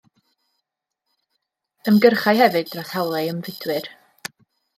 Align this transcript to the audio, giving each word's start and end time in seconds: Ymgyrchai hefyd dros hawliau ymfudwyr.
Ymgyrchai 1.91 2.33
hefyd 2.41 2.73
dros 2.73 2.95
hawliau 2.97 3.31
ymfudwyr. 3.35 3.93